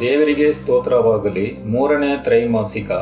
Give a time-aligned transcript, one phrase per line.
[0.00, 1.64] ದೇವರಿಗೆ ಸ್ತೋತ್ರವಾಗಲಿ.
[1.64, 2.92] ಮೂರನೇ ತ್ರೈಮಾಸಿಕ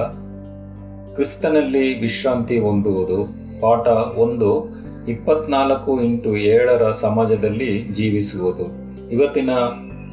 [1.14, 3.24] ಕ್ರಿಸ್ತನಲ್ಲಿ ವಿಶ್ರಾಂತಿ ಹೊಂದುವುದು.
[3.60, 3.88] ಪಾಠ
[4.18, 4.68] ಒಂದು,
[5.08, 8.64] ಇಪ್ಪತ್ನಾಲ್ಕು ಇಂಟು ಏಳರ ಸಮಾಜದಲ್ಲಿ ಜೀವಿಸುವುದು.
[9.10, 9.50] ಇವತ್ತಿನ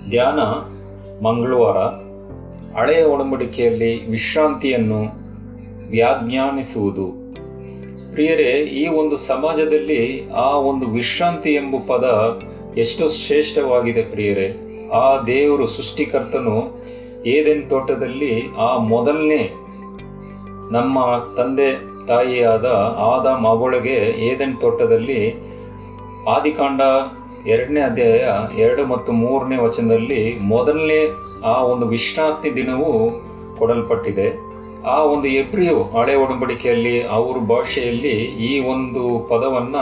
[0.09, 0.39] ಧ್ಯಾನ
[1.25, 1.77] ಮಂಗಳವಾರ.
[2.79, 5.01] ಹಳೆಯ ಒಡಂಬಡಿಕೆಯಲ್ಲಿ ವಿಶ್ರಾಂತಿಯನ್ನು
[5.89, 7.22] ವ್ಯಾಜ್ಞಾನಿಸುವುದು.
[8.13, 8.51] ಪ್ರಿಯರೇ,
[8.81, 12.05] ಈ ಒಂದು ಸಮಾಜದಲ್ಲಿ ಆ ಒಂದು ವಿಶ್ರಾಂತಿ ಎಂಬ ಪದ
[12.77, 14.47] ಎಷ್ಟು ಶ್ರೇಷ್ಠವಾಗಿದೆ ಪ್ರಿಯರೇ.
[14.93, 16.55] ಆ ದೇವರು, ಸೃಷ್ಟಿಕರ್ತನು
[17.25, 19.43] ಏದೆನ್ ತೋಟದಲ್ಲಿ ಆ ಮೊದಲನೇ
[20.71, 20.97] ನಮ್ಮ
[21.37, 21.69] ತಂದೆ
[22.07, 22.65] ತಾಯಿಯಾದ
[23.09, 23.97] ಆದ ಅವಳಿಗೆ
[24.29, 25.21] ಏದೆನ್ ತೋಟದಲ್ಲಿ
[26.27, 26.81] ಆದಿಕಾಂಡ
[27.47, 28.25] ಎರಡನೇ ಅಧ್ಯಾಯ
[28.61, 31.01] ಎರಡು ಮತ್ತು ಮೂರನೇ ವಚನದಲ್ಲಿ ಮೊದಲನೇ
[31.45, 32.91] ಆ ಒಂದು ವಿಶ್ರಾಂತಿ ದಿನವೂ
[33.57, 34.52] ಕೊಡಲ್ಪಟ್ಟಿದೆ.
[34.85, 39.75] ಆ ಒಂದು ಎಬ್ರಿಯು ಹಳೆ ಒಡಂಬಡಿಕೆಯಲ್ಲಿ, ಅವ್ರ ಭಾಷೆಯಲ್ಲಿ ಈ ಒಂದು ಪದವನ್ನ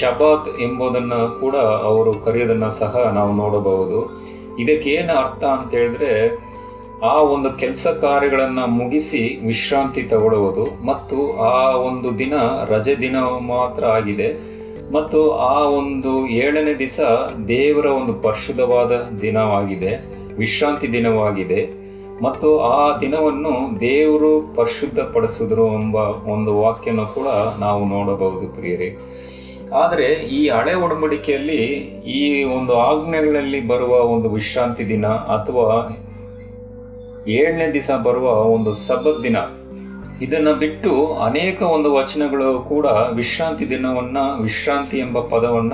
[0.00, 4.10] ಶಬಾತ್ ಎಂಬುದನ್ನ ಕೂಡ ಅವರು ಕರೆಯೋದನ್ನು ಸಹ ನಾವು ನೋಡಬಹುದು.
[4.58, 6.44] ಇದಕ್ಕೆ ಏನು ಅರ್ಥ ಅಂತ ಹೇಳಿದ್ರೆ,
[7.02, 12.32] ಆ ಒಂದು ಕೆಲಸ ಕಾರ್ಯಗಳನ್ನು ಮುಗಿಸಿ ವಿಶ್ರಾಂತಿ ತಗೊಳ್ಳುವುದು ಮತ್ತು ಆ ಒಂದು ದಿನ
[12.66, 14.54] ರಜೆ ದಿನ ಮಾತ್ರ ಆಗಿದೆ.
[14.92, 17.00] ಮತ್ತು ಆ ಒಂದು ಏಳನೇ ದಿವಸ
[17.48, 20.06] ದೇವರ ಒಂದು ಪರಿಶುದ್ಧವಾದ ದಿನವಾಗಿದೆ
[20.36, 21.83] ವಿಶ್ರಾಂತಿ ದಿನವಾಗಿದೆ.
[22.22, 25.96] ಮತ್ತು ಆ ದಿನವನ್ನು ದೇವರು ಪರಿಶುದ್ಧಪಡಿಸಿದ್ರು ಎಂಬ
[26.28, 27.26] ಒಂದು ವಾಕ್ಯನ ಕೂಡ
[27.58, 28.96] ನಾವು ನೋಡಬಹುದು ಪ್ರಿಯರೇ.
[29.72, 31.60] ಆದರೆ ಈ ಹಳೆ ಒಡಂಬಡಿಕೆಯಲ್ಲಿ
[32.18, 35.66] ಈ ಒಂದು ಆಜ್ಞೆಗಳಲ್ಲಿ ಬರುವ ಒಂದು ವಿಶ್ರಾಂತಿ ದಿನ ಅಥವಾ
[37.28, 39.36] ಏಳನೇ ದಿವಸ ಬರುವ ಒಂದು ಸಬ್ಬತ್ ದಿನ,
[40.22, 45.72] ಇದನ್ನ ಬಿಟ್ಟು ಅನೇಕ ಒಂದು ವಚನಗಳು ಕೂಡ ವಿಶ್ರಾಂತಿ ದಿನವನ್ನ, ವಿಶ್ರಾಂತಿ ಎಂಬ ಪದವನ್ನ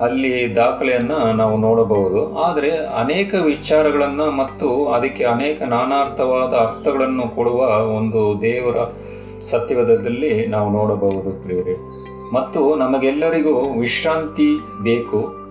[0.00, 2.34] ಅಲ್ಲಿ ದಾಖಲೆಯನ್ನ ನಾವು ನೋಡಬಹುದು.
[2.34, 7.60] ಆದರೆ ಅನೇಕ ವಿಚಾರಗಳನ್ನ ಮತ್ತು ಅದಕ್ಕೆ ಅನೇಕ ನಾನಾರ್ಥವಾದ ಅರ್ಥಗಳನ್ನು ಕೊಡುವ
[7.96, 8.76] ಒಂದು ದೇವರ
[9.42, 11.76] ಸತ್ಯವಾದದಲ್ಲಿ ನಾವು ನೋಡಬಹುದು ಪ್ರಿಯರೇ.
[12.32, 15.44] ಮತ್ತು ನಮಗೆಲ್ಲರಿಗೂ ವಿಶ್ರಾಂತಿ ಬೇಕು.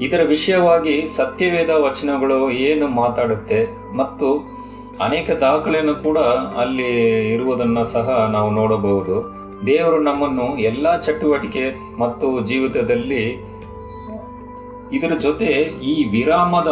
[0.00, 4.52] ಇದರ ವಿಷಯವಾಗಿ ಸತ್ಯವೇದ ವಚನಗಳು ಏನು ಮಾತಾಡುತ್ತೆ ಮತ್ತು
[5.00, 6.18] ಅನೇಕ ದಾಖಲೆಯನ್ನು ಕೂಡ
[6.58, 9.42] ಅಲ್ಲಿ ಇರುವುದನ್ನ ಸಹ ನಾವು ನೋಡಬಹುದು.
[9.66, 13.51] ದೇವರು ನಮ್ಮನ್ನು ಎಲ್ಲ ಚಟುವಟಿಕೆ ಮತ್ತು ಜೀವಿತದಲ್ಲಿ
[14.92, 15.50] ಇದರ ಜೊತೆ
[15.92, 16.70] ಈ ವಿರಾಮದ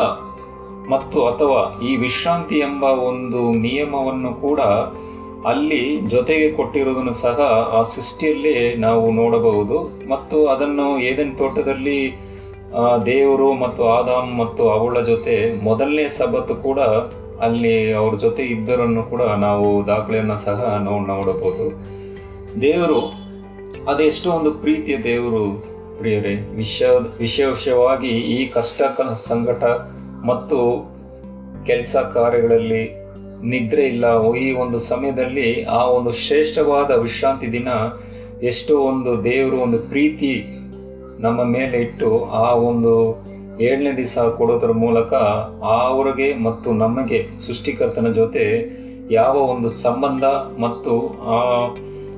[0.90, 4.60] ಮತ್ತು ಅಥವಾ ಈ ವಿಶ್ರಾಂತಿ ಎಂಬ ಒಂದು ನಿಯಮವನ್ನು ಕೂಡ
[5.50, 7.38] ಅಲ್ಲಿ ಜೊತೆಗೆ ಕೊಟ್ಟಿರುವುದನ್ನು ಸಹ
[7.72, 9.76] ಆ ಸೃಷ್ಟಿಯಲ್ಲಿ ನಾವು ನೋಡಬಹುದು.
[10.08, 12.00] ಮತ್ತು ಅದನ್ನು ಏದೆನ್ ತೋಟದಲ್ಲಿ
[13.06, 16.80] ದೇವರು ಮತ್ತು ಆದಾಮ್ ಮತ್ತು ಅವಳ ಜೊತೆ ಮೊದಲನೇ ಸಬತ್ತು ಕೂಡ
[17.46, 21.66] ಅಲ್ಲಿ ಅವ್ರ ಜೊತೆ ಇದ್ದರನ್ನು ಕೂಡ ನಾವು ದಾಖಲೆಯನ್ನು ಸಹ ನಾವು ನೋಡಬಹುದು.
[22.60, 23.00] ದೇವರು,
[23.88, 25.44] ಅದೆಷ್ಟೋ ಒಂದು ಪ್ರೀತಿಯ ದೇವರು
[26.00, 26.90] ಪ್ರಿಯರೇ ವಿಷಯ
[27.20, 28.82] ವಿಶೇಷವಾಗಿ ಈ ಕಷ್ಟ
[29.24, 29.64] ಸಂಕಟ
[30.26, 30.58] ಮತ್ತು
[31.66, 32.84] ಕೆಲಸ ಕಾರ್ಯಗಳಲ್ಲಿ
[33.42, 34.06] ನಿದ್ರೆ ಇಲ್ಲ.
[34.34, 37.68] ಈ ಒಂದು ಸಮಯದಲ್ಲಿ ಆ ಒಂದು ಶ್ರೇಷ್ಠವಾದ ವಿಶ್ರಾಂತಿ ದಿನ
[38.42, 40.32] ಎಷ್ಟು ಒಂದು ದೇವರು ಒಂದು ಪ್ರೀತಿ
[41.20, 42.92] ನಮ್ಮ ಮೇಲೆ ಇಟ್ಟು ಆ ಒಂದು
[43.62, 45.12] ಏಳನೇ ದಿವಸ ಕೊಡೋದ್ರ ಮೂಲಕ
[45.62, 48.44] ಅವರಿಗೆ ಮತ್ತು ನಮಗೆ ಸೃಷ್ಟಿಕರ್ತನ ಜೊತೆ
[49.10, 50.24] ಯಾವ ಒಂದು ಸಂಬಂಧ
[50.64, 50.94] ಮತ್ತು
[51.30, 51.38] ಆ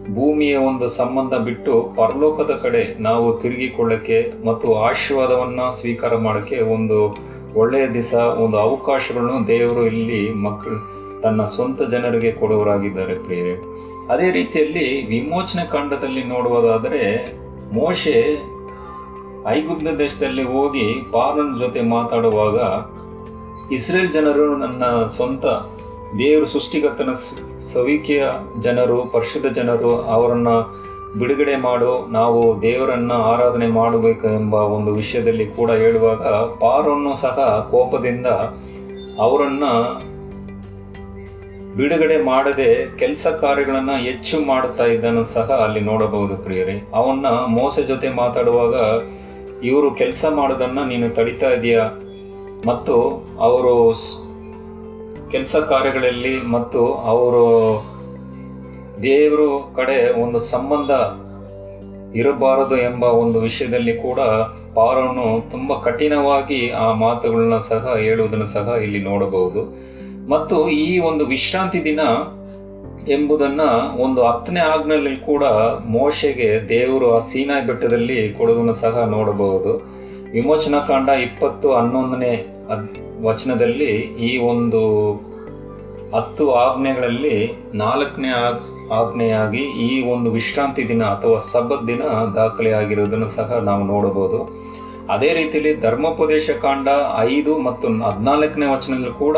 [0.09, 7.17] ಭೂಮಿಯ ಒಂದು ಸಂಬಂಧ ಬಿಟ್ಟು ಪರಲೋಕದ ಕಡೆ ನಾವು ತಿರುಗಿಕೊಳ್ಳಕ್ಕೆ ಮತ್ತು ಆಶೀರ್ವಾದವನ್ನ ಸ್ವೀಕಾರ ಮಾಡೋಕ್ಕೆ ಒಂದು
[7.55, 13.57] ಒಳ್ಳೆಯ ದಿವಸ ಒಂದು ಅವಕಾಶಗಳನ್ನು ದೇವರು ಇಲ್ಲಿ ಮಕ್ಕಳು ತನ್ನ ಸ್ವಂತ ಜನರಿಗೆ ಕೊಡುವರಾಗಿದ್ದಾರೆ ಪ್ರಿಯರೇ.
[14.11, 17.37] ಅದೇ ರೀತಿಯಲ್ಲಿ ವಿಮೋಚನೆ ಕಾಂಡದಲ್ಲಿ ನೋಡುವುದಾದರೆ,
[17.73, 18.45] ಮೋಶೆ
[19.47, 22.59] ಐಗುಪ್ತ ದೇಶದಲ್ಲಿ ಹೋಗಿ ಪಾರನ್ ಜೊತೆ ಮಾತಾಡುವಾಗ
[23.73, 25.47] ಇಸ್ರೇಲ್ ಜನರು ನನ್ನ ಸ್ವಂತ
[26.19, 27.13] ದೇವರು ಸೃಷ್ಟಿಕರ್ತನ
[27.59, 28.25] ಸವಿಕೆಯ
[28.61, 30.49] ಜನರು, ಪರಿಶುದ್ಧ ಜನರು, ಅವರನ್ನ
[31.19, 36.23] ಬಿಡುಗಡೆ ಮಾಡು ನಾವು ದೇವರನ್ನ ಆರಾಧನೆ ಮಾಡಬೇಕು ಎಂಬ ಒಂದು ವಿಷಯದಲ್ಲಿ ಕೂಡ ಹೇಳುವಾಗ
[36.61, 38.27] ಪಾರನ್ನು ಸಹ ಕೋಪದಿಂದ
[39.19, 39.65] ಅವರನ್ನ
[41.77, 46.89] ಬಿಡುಗಡೆ ಮಾಡದೆ ಕೆಲಸ ಕಾರ್ಯಗಳನ್ನು ಹೆಚ್ಚು ಮಾಡುತ್ತಾ ಇದ್ದನ್ನು ಸಹ ಅಲ್ಲಿ ನೋಡಬಹುದು ಪ್ರಿಯರೇ.
[46.95, 48.75] ಅವನ್ನ ಮೋಸ ಜೊತೆ ಮಾತಾಡುವಾಗ
[49.65, 51.85] ಇವರು ಕೆಲಸ ಮಾಡೋದನ್ನ ನೀನು ತಡಿತಾ ಇದೆಯಾ?
[52.67, 53.95] ಮತ್ತು ಅವರು
[55.33, 57.45] ಕೆಲಸ ಕಾರ್ಯಗಳಲ್ಲಿ ಮತ್ತು ಅವರು
[59.03, 60.91] ದೇವರು ಕಡೆ ಒಂದು ಸಂಬಂಧ
[62.17, 64.21] ಇರಬಾರದು ಎಂಬ ಒಂದು ವಿಷಯದಲ್ಲಿ ಕೂಡ
[64.75, 69.79] ಪಾರನು ತುಂಬ ಕಠಿಣವಾಗಿ ಆ ಮಾತುಗಳನ್ನ ಸಹ ಹೇಳುವುದನ್ನು ಸಹ ಇಲ್ಲಿ ನೋಡಬಹುದು.
[70.29, 72.01] ಮತ್ತು ಈ ಒಂದು ವಿಶ್ರಾಂತಿ ದಿನ
[73.09, 73.61] ಎಂಬುದನ್ನ
[73.97, 75.45] ಒಂದು ಹತ್ತನೇ ಆಗ್ನಲ್ಲಿ ಕೂಡ
[75.87, 79.79] ಮೋಶೆಗೆ ದೇವರು ಆ ಸೀನಾಯಿ ಬೆಟ್ಟದಲ್ಲಿ ಕೊಡುವುದನ್ನು ಸಹ ನೋಡಬಹುದು.
[80.33, 82.52] ವಿಮೋಚನಾ ಕಾಂಡ ಇಪ್ಪತ್ತು ಹನ್ನೊಂದನೇ
[83.23, 83.91] ವಚನದಲ್ಲಿ
[84.29, 84.81] ಈ ಒಂದು
[86.17, 88.29] ಹತ್ತು ಆಜ್ಞೆಗಳಲ್ಲಿ ನಾಲ್ಕನೇ
[88.91, 92.03] ಆಜ್ಞೆಯಾಗಿ ಈ ಒಂದು ವಿಶ್ರಾಂತಿ ದಿನ ಅಥವಾ ಸಬ್ಬತ್ ದಿನ
[92.35, 94.39] ದಾಖಲೆಯಾಗಿರುವುದನ್ನು ಸಹ ನಾವು ನೋಡಬಹುದು.
[95.11, 96.89] ಅದೇ ರೀತಿಯಲ್ಲಿ ಧರ್ಮೋಪದೇಶ ಕಾಂಡ
[97.19, 99.37] ಐದು ಮತ್ತು ಹದಿನಾಲ್ಕನೇ ವಚನದಲ್ಲಿ ಕೂಡ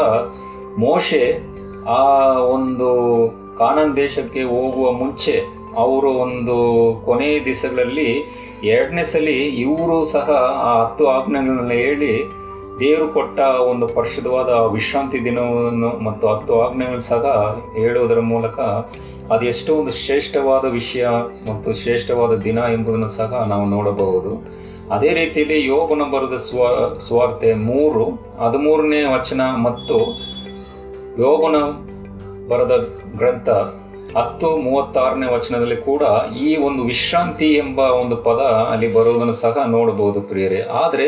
[0.79, 1.25] ಮೋಶೆ
[1.89, 2.03] ಆ
[2.39, 2.89] ಒಂದು
[3.59, 6.57] ಕಾನನ್ ದೇಶಕ್ಕೆ ಹೋಗುವ ಮುಂಚೆ ಅವರು ಒಂದು
[7.05, 8.11] ಕೊನೆ ದಿವಸಗಳಲ್ಲಿ
[8.65, 10.31] ಎರಡನೇ ಸಲಿ ಇವರು ಸಹ
[10.63, 12.13] ಆ ಹತ್ತು ಆಜ್ಞೆಗಳನ್ನು ಹೇಳಿ
[12.81, 17.25] ದೇವರು ಕೊಟ್ಟ ಒಂದು ಪರಿಶುದ್ಧವಾದ ವಿಶ್ರಾಂತಿ ದಿನವನ್ನು ಮತ್ತು ಹತ್ತು ಆಜ್ಞೆಗಳು ಸಹ
[17.77, 18.59] ಹೇಳುವುದರ ಮೂಲಕ
[19.31, 21.09] ಅದೆಷ್ಟೋ ಒಂದು ಶ್ರೇಷ್ಠವಾದ ವಿಷಯ
[21.51, 24.33] ಮತ್ತು ಶ್ರೇಷ್ಠವಾದ ದಿನ ಎಂಬುದನ್ನು ಸಹ ನಾವು ನೋಡಬಹುದು.
[24.91, 26.67] ಅದೇ ರೀತಿಯಲ್ಲಿ ಯೋಗನ ಬರೆದ ಸ್ವ,
[26.99, 28.05] ಸ್ವಾರ್ತೆ ಮೂರು,
[28.39, 29.99] ಹದಿಮೂರನೇ ವಚನ ಮತ್ತು
[31.19, 31.57] ಯೋಗನ
[32.49, 33.49] ಬರೆದ ಗ್ರಂಥ
[34.19, 36.03] ಹತ್ತು ಮೂವತ್ತಾರನೇ ವಚನದಲ್ಲಿ ಕೂಡ
[36.41, 38.41] ಈ ಒಂದು ವಿಶ್ರಾಂತಿ ಎಂಬ ಒಂದು ಪದ
[38.73, 40.61] ಅಲ್ಲಿ ಬರುವುದನ್ನು ಸಹ ನೋಡಬಹುದು ಪ್ರಿಯರೇ.
[40.63, 41.07] ಆದರೆ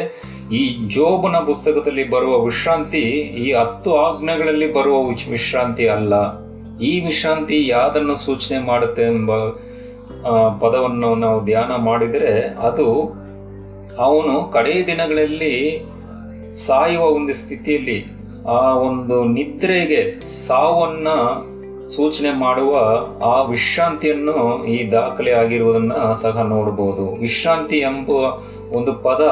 [0.52, 6.46] ಈ ಜೋಬನ ಪುಸ್ತಕದಲ್ಲಿ ಬರುವ ವಿಶ್ರಾಂತಿ, ಈ ಹತ್ತು ಆಜ್ಞೆಗಳಲ್ಲಿ ಬರುವ ವಿಶ್- ವಿಶ್ರಾಂತಿ ಅಲ್ಲ.
[6.78, 9.48] ಈ ವಿಶ್ರಾಂತಿ ಯಾದನ್ನು ಸೂಚನೆ ಮಾಡುತ್ತೆ ಎಂಬ
[10.58, 12.92] ಪದವನ್ನು ನಾವು ಧ್ಯಾನ ಮಾಡಿದರೆ ಅದು
[13.98, 15.84] ಅವನು ಕಡೆಯ ದಿನಗಳಲ್ಲಿ
[16.52, 18.04] ಸಾಯುವ ಒಂದು ಸ್ಥಿತಿಯಲ್ಲಿ
[18.48, 21.08] ಆ ಒಂದು ನಿದ್ರೆಗೆ ಸಾವನ್ನ
[21.86, 22.76] ಸೂಚನೆ ಮಾಡುವ
[23.24, 27.20] ಆ ವಿಶ್ರಾಂತಿಯನ್ನು ಈ ದಾಖಲೆ ಆಗಿರುವುದನ್ನ ಸಹ ನೋಡಬಹುದು.
[27.20, 28.10] ವಿಶ್ರಾಂತಿ ಎಂಬ
[28.72, 29.22] ಒಂದು ಪದ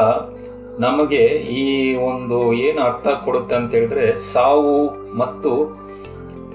[0.80, 5.84] ನಮಗೆ ಈ ಒಂದು ಏನು ಅರ್ಥ ಕೊಡುತ್ತೆ ಅಂತ ಹೇಳಿದ್ರೆ, ಸಾವು ಮತ್ತು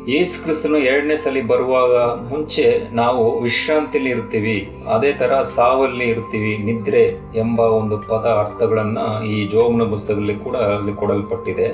[0.08, 7.04] ಯೇಸು ಕ್ರಿಸ್ತನು ಎರಡನೇ ಸಲ ಬರುವಾಗ ಮುಂಚೆ ನಾವು ವಿಶ್ರಾಂತಿಯಲ್ಲಿ ಇರ್ತೀವಿ, ಅದೇ ತರ ಸಾವಲ್ಲಿ ಇರ್ತೀವಿ, ನಿದ್ರೆ
[7.36, 11.68] ಎಂಬ ಒಂದು ಪದ ಅರ್ಥಗಳನ್ನ ಈ ಜೋಗನ ಪುಸ್ತಕದಲ್ಲಿ ಕೂಡ ಅಲ್ಲಿ ಕೊಡಲ್ಪಟ್ಟಿದೆ.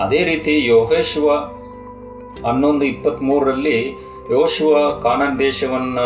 [0.00, 1.30] ಅದೇ ರೀತಿ ಯೋಗೇಶ್ವ
[2.46, 3.96] ಹನ್ನೊಂದು ಇಪ್ಪತ್ತ್ ಮೂರರಲ್ಲಿ
[4.30, 5.98] ಯೋಶುವ ಕಾನನ್ ದೇಶವನ್ನ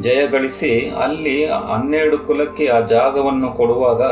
[0.00, 4.02] ಜಯಗಳಿಸಿ ಅಲ್ಲಿ ಹನ್ನೆರಡು ಕುಲಕ್ಕೆ ಆ ಜಾಗವನ್ನು ಕೊಡುವಾಗ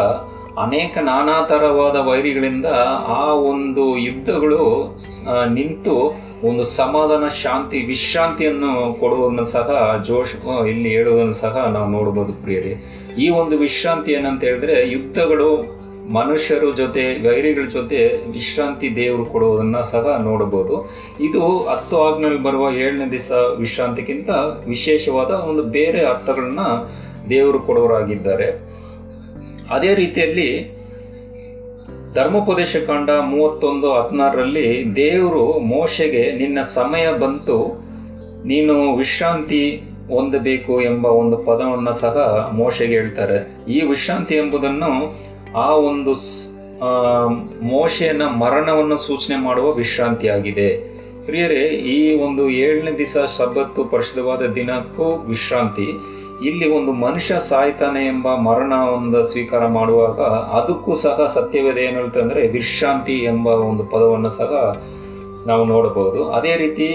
[0.59, 2.67] ಅನೇಕ ನಾನಾ ತರವಾದ ವೈರಿಗಳಿಂದ
[3.07, 4.95] ಆ ಒಂದು ಯುದ್ಧಗಳು
[5.55, 5.95] ನಿಂತು
[6.45, 12.73] ಒಂದು ಸಮಾಧಾನ, ಶಾಂತಿ, ವಿಶ್ರಾಂತಿಯನ್ನು ಕೊಡುವುದನ್ನು ಸಹ ಜೋಶ್ ಇಲ್ಲಿ ಹೇಳುವುದನ್ನು ಸಹ ನಾವು ನೋಡಬಹುದು ಪ್ರಿಯರಿ.
[13.19, 20.91] ಈ ಒಂದು ವಿಶ್ರಾಂತಿ ಏನಂತ ಹೇಳಿದ್ರೆ ಯುದ್ಧಗಳು ಮನುಷ್ಯರ ಜೊತೆ, ವೈರಿಗಳ ಜೊತೆ ವಿಶ್ರಾಂತಿ ದೇವರು ಕೊಡುವುದನ್ನ ಸಹ ನೋಡಬಹುದು
[21.21, 24.31] ಇದು ಹತ್ತು ಆಗ್ನಲ್ಲಿ ಬರುವ ಏಳನೇ ದಿವಸ ವಿಶ್ರಾಂತಿಗಿಂತ
[24.67, 26.61] ವಿಶೇಷವಾದ ಒಂದು ಬೇರೆ ಅರ್ಥಗಳನ್ನ
[27.29, 28.70] ದೇವರು ಕೊಡುವರಾಗಿದ್ದಾರೆ
[29.71, 30.81] ಅದೇ ರೀತಿಯಲ್ಲಿ
[32.15, 37.91] ಧರ್ಮೋಪದೇಶ ಕಾಂಡ ಮೂವತ್ತೊಂದು ಹದಿನಾರರಲ್ಲಿ ದೇವರು ಮೋಶೆಗೆ ನಿನ್ನ ಸಮಯ ಬಂತು
[38.45, 42.17] ನೀನು ವಿಶ್ರಾಂತಿ ಹೊಂದಬೇಕು ಎಂಬ ಒಂದು ಪದವನ್ನು ಸಹ
[42.53, 43.67] ಮೋಶೆಗೆ ಹೇಳ್ತಾರೆ.
[43.69, 45.21] ಈ ವಿಶ್ರಾಂತಿ ಎಂಬುದನ್ನು
[45.57, 47.27] ಆ ಒಂದು ಸ್- ಆ,
[47.63, 50.69] ಮೋಶೆಯನ ಮರಣವನ್ನು ಸೂಚನೆ ಮಾಡುವ ವಿಶ್ರಾಂತಿ ಆಗಿದೆ
[51.27, 56.20] ಪ್ರಿಯರೇ ಈ ಒಂದು ಏಳನೇ ದಿವಸ ಸಬ್ಬತ್ತು ಪರಿಶುದ್ಧವಾದ ದಿನಕ್ಕೂ ವಿಶ್ರಾಂತಿ.
[56.49, 60.21] ಇಲ್ಲಿ ಒಂದು ಮನುಷ್ಯ ಸಾಯ್ತಾನೆ ಎಂಬ ಮರಣ ಒಂದು ಸ್ವೀಕಾರ ಮಾಡುವಾಗ
[60.59, 64.53] ಅದಕ್ಕೂ ಸಹ ಸತ್ಯವೇದ ಏನು ಹೇಳ್ತಂದ್ರೆ ವಿಶ್ರಾಂತಿ ಎಂಬ ಒಂದು ಪದವನ್ನು ಸಹ
[65.47, 66.21] ನಾವು ನೋಡಬಹುದು.
[66.29, 66.89] ಅದೇ ರೀತಿ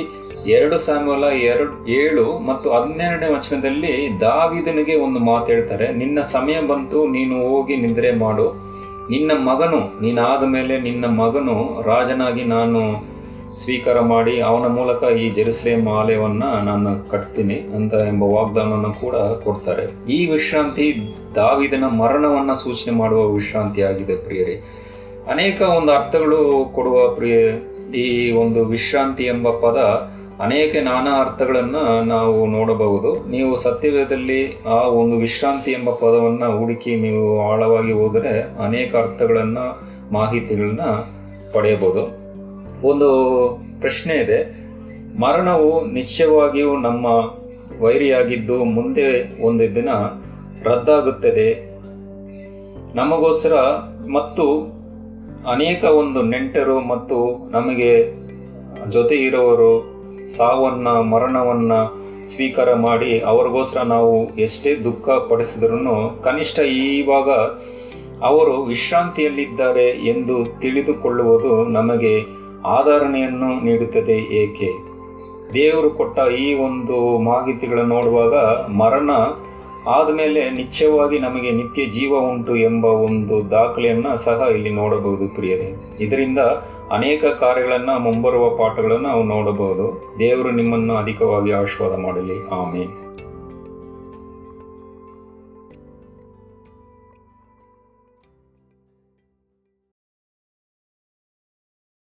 [0.45, 7.35] ಎರಡು ಸಾಮಲ ಎರಡು ಏಳು ಮತ್ತು ಹನ್ನೆರಡನೇ ವಚನದಲ್ಲಿ ದಾವಿದನಿಗೆ ಒಂದು ಮಾತು ಹೇಳ್ತಾರೆ, ನಿನ್ನ ಸಮಯ ಬಂತು, ನೀನು
[7.47, 8.47] ಹೋಗಿ ನಿದ್ರೆ ಮಾಡು.
[9.09, 12.81] ನಿನ್ನ ಮಗನು, ನೀನಾದ ಮೇಲೆ ನಿನ್ನ ಮಗನು ರಾಜನಾಗಿ ನಾನು
[13.55, 20.11] ಸ್ವೀಕಾರ ಮಾಡಿ ಅವನ ಮೂಲಕ ಈ ಜೆರುಸಲೇಮ್ ಆಲಯವನ್ನ ನಾನು ಕಟ್ತೀನಿ ಅಂತ ಎಂಬ ವಾಗ್ದಾನವನ್ನು ಕೂಡ ಕೊಡ್ತಾರೆ.
[20.11, 24.63] ಈ ವಿಶ್ರಾಂತಿ ದಾವಿದನ ಮರಣವನ್ನ ಸೂಚನೆ ಮಾಡುವ ವಿಶ್ರಾಂತಿ ಆಗಿದೆ ಪ್ರಿಯರೇ.
[25.31, 27.37] ಅನೇಕ ಒಂದು ಅರ್ಥಗಳು ಕೊಡುವ ಪ್ರಿಯ
[27.95, 29.77] ಈ ಒಂದು ವಿಶ್ರಾಂತಿ ಎಂಬ ಪದ
[30.43, 33.29] ಅನೇಕ ನಾನಾ ಅರ್ಥಗಳನ್ನು ನಾವು ನೋಡಬಹುದು.
[33.29, 39.81] ನೀವು ಸತ್ಯವೇದದಲ್ಲಿ ಆ ಒಂದು ವಿಶ್ರಾಂತಿ ಎಂಬ ಪದವನ್ನ ಹುಡುಕಿ ನೀವು ಆಳವಾಗಿ ಹೋದರೆ ಅನೇಕ ಅರ್ಥಗಳನ್ನು,
[40.13, 40.81] ಮಾಹಿತಿಗಳನ್ನ
[41.53, 42.14] ಪಡೆಯಬಹುದು.
[42.85, 43.09] ಒಂದು
[43.81, 44.39] ಪ್ರಶ್ನೆ ಇದೆ.
[45.19, 47.05] ಮರಣವು ನಿಶ್ಚಯವಾಗಿಯೂ ನಮ್ಮ
[47.83, 49.07] ವೈರಿಯಾಗಿದ್ದು ಮುಂದೆ
[49.43, 49.89] ಒಂದು ದಿನ
[50.63, 51.49] ರದ್ದಾಗುತ್ತದೆ.
[52.95, 53.55] ನಮಗೋಸ್ಕರ
[54.13, 54.45] ಮತ್ತು
[55.51, 57.17] ಅನೇಕ ಒಂದು ನೆಂಟರು ಮತ್ತು
[57.51, 57.91] ನಮಗೆ
[58.89, 59.71] ಜೊತೆ ಇರುವವರು
[60.37, 61.73] ಸಾವನ್ನ, ಮರಣವನ್ನ
[62.25, 67.29] ಸ್ವೀಕಾರ ಮಾಡಿ ಅವ್ರಿಗೋಸ್ಕರ ನಾವು ಎಷ್ಟೇ ದುಃಖ ಪಡಿಸಿದ್ರು ಕನಿಷ್ಠ ಈವಾಗ
[68.23, 72.13] ಅವರು ವಿಶ್ರಾಂತಿಯಲ್ಲಿದ್ದಾರೆ ಎಂದು ತಿಳಿದುಕೊಳ್ಳುವುದು ನಮಗೆ
[72.65, 74.95] ಆಧರಣೆಯನ್ನು ನೀಡುತ್ತದೆ ಏಕೆ?
[75.53, 78.35] ದೇವರು ಕೊಟ್ಟ ಈ ಒಂದು ಮಾಹಿತಿಗಳನ್ನು ನೋಡುವಾಗ
[78.71, 79.09] ಮರಣ
[79.87, 85.97] ಆದಮೇಲೆ ನಿಶ್ಚಯವಾಗಿ ನಮಗೆ ನಿತ್ಯ ಜೀವ ಉಂಟು ಎಂಬ ಒಂದು ದಾಖಲೆಯನ್ನು ಸಹ ಇಲ್ಲಿ ನೋಡಬಹುದು ಪ್ರಿಯರೇ.
[85.99, 86.39] ಇದರಿಂದ
[86.91, 90.15] ಅನೇಕ ಕಾರ್ಯಗಳನ್ನು ಮುಂಬರುವ ಪಾಠಗಳನ್ನು ನಾವು ನೋಡಬಹುದು.
[90.19, 92.49] ದೇವರು ನಿಮ್ಮನ್ನು ಅಧಿಕವಾಗಿ ಆಶೀರ್ವಾದ ಮಾಡಲಿ.
[92.49, 93.04] ಆಮೇಲೆ